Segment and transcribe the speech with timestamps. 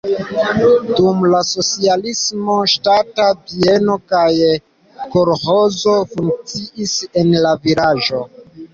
[0.95, 4.27] Dum la socialismo ŝtata bieno kaj
[5.15, 8.29] kolĥozo funkciis en la vilaĝo.